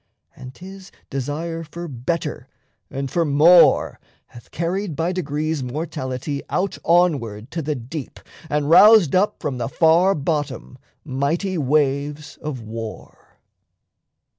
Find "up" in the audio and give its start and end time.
9.13-9.39